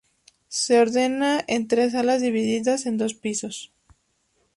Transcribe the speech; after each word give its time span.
Se 0.47 0.79
ordena 0.79 1.45
en 1.47 1.67
tres 1.67 1.93
alas, 1.93 2.23
divididas 2.23 2.87
en 2.87 2.97
dos 2.97 3.13
pisos. 3.13 3.71